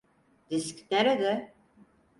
Disk 0.49 0.91
nerede? 0.91 1.53